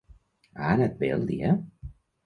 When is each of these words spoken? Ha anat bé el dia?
Ha 0.61 0.71
anat 0.77 0.97
bé 1.05 1.13
el 1.19 1.31
dia? 1.31 1.57